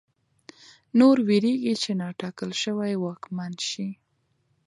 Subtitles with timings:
[0.99, 3.87] نور وېرېږي چې نا ټاکل شوی واکمن شي.